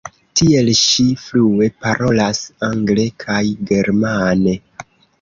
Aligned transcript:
Tiel 0.39 0.71
ŝi 0.79 1.05
flue 1.25 1.69
parolas 1.85 2.41
angle 2.71 3.09
kaj 3.27 3.41
germane. 3.73 4.61